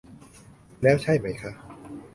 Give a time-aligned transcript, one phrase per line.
[0.81, 1.51] แล้วใช่ไหมคะ